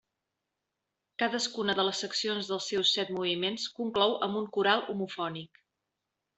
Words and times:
Cadascuna 1.23 1.75
de 1.81 1.85
les 1.89 2.01
seccions 2.05 2.49
dels 2.53 2.71
seus 2.73 2.95
set 2.97 3.13
moviments 3.19 3.69
conclou 3.81 4.19
amb 4.29 4.43
un 4.43 4.51
coral 4.59 4.85
homofònic. 4.95 5.65